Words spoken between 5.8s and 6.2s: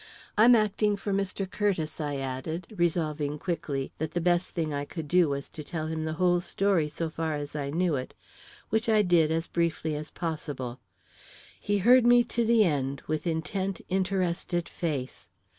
him the